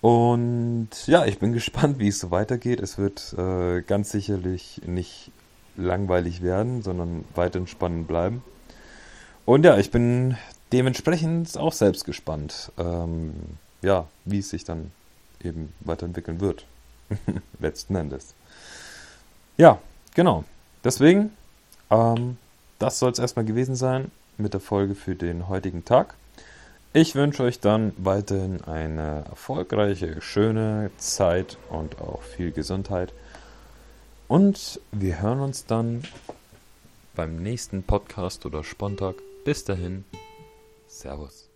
Und 0.00 0.88
ja, 1.06 1.24
ich 1.24 1.38
bin 1.38 1.52
gespannt, 1.54 1.98
wie 1.98 2.08
es 2.08 2.20
so 2.20 2.30
weitergeht. 2.30 2.80
Es 2.80 2.98
wird 2.98 3.34
äh, 3.36 3.82
ganz 3.82 4.10
sicherlich 4.10 4.82
nicht 4.86 5.30
langweilig 5.78 6.42
werden, 6.42 6.82
sondern 6.82 7.24
weiterhin 7.34 7.66
spannend 7.66 8.08
bleiben. 8.08 8.42
Und 9.46 9.64
ja, 9.64 9.78
ich 9.78 9.90
bin 9.90 10.36
dementsprechend 10.72 11.56
auch 11.56 11.72
selbst 11.72 12.04
gespannt, 12.04 12.70
ähm, 12.78 13.34
ja, 13.80 14.06
wie 14.24 14.40
es 14.40 14.50
sich 14.50 14.64
dann 14.64 14.90
eben 15.42 15.72
weiterentwickeln 15.80 16.40
wird. 16.40 16.66
Letzten 17.60 17.96
Endes. 17.96 18.34
Ja, 19.56 19.78
genau. 20.14 20.44
Deswegen, 20.84 21.30
ähm, 21.90 22.36
das 22.78 22.98
soll 22.98 23.12
es 23.12 23.18
erstmal 23.18 23.44
gewesen 23.44 23.76
sein 23.76 24.10
mit 24.36 24.52
der 24.52 24.60
Folge 24.60 24.94
für 24.94 25.14
den 25.14 25.48
heutigen 25.48 25.84
Tag. 25.84 26.14
Ich 26.92 27.14
wünsche 27.14 27.42
euch 27.42 27.60
dann 27.60 27.92
weiterhin 27.96 28.62
eine 28.64 29.24
erfolgreiche, 29.28 30.20
schöne 30.20 30.90
Zeit 30.96 31.58
und 31.70 32.00
auch 32.00 32.22
viel 32.22 32.50
Gesundheit. 32.50 33.12
Und 34.28 34.80
wir 34.92 35.22
hören 35.22 35.40
uns 35.40 35.64
dann 35.64 36.02
beim 37.16 37.42
nächsten 37.42 37.82
Podcast 37.82 38.44
oder 38.44 38.62
Spontag. 38.62 39.16
Bis 39.44 39.64
dahin. 39.64 40.04
Servus. 40.86 41.47